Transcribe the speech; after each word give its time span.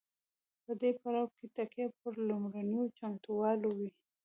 په 0.63 0.71
دې 0.81 0.91
پړاو 1.01 1.33
کې 1.37 1.45
تکیه 1.55 1.87
پر 1.99 2.13
لومړنیو 2.27 2.93
چمتووالو 2.97 3.69
وي. 3.77 3.89